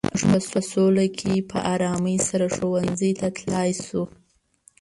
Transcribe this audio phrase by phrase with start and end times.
[0.29, 4.03] موږ په سوله کې په ارامۍ سره ښوونځي ته تلای شو.